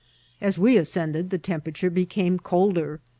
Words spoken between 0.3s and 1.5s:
As we ascended the